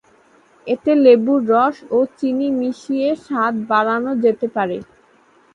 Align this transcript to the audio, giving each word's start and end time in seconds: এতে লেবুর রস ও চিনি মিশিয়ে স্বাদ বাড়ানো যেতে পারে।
এতে 0.67 0.91
লেবুর 1.03 1.41
রস 1.51 1.77
ও 1.91 1.99
চিনি 2.17 2.47
মিশিয়ে 2.59 3.09
স্বাদ 3.25 3.53
বাড়ানো 3.69 4.11
যেতে 4.23 4.47
পারে। 4.55 4.77